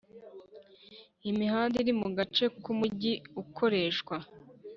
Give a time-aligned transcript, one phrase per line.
[1.29, 4.15] imihanda iri mu gace k Umujyi ikoreshwa